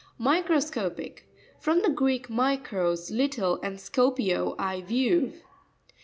[0.19, 5.33] Microsco'pic.—From the Greek, mi kros, little, and skoped, I view.